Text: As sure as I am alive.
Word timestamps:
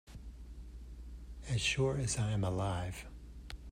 As 1.47 1.61
sure 1.61 1.95
as 1.99 2.17
I 2.17 2.31
am 2.31 2.43
alive. 2.43 3.05